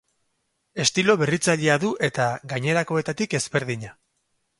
Estilo 0.83 1.15
berritzailea 1.23 1.75
du 1.83 1.91
eta 2.07 2.25
gainerakoetatik 2.53 3.37
ezberdina. 3.41 3.93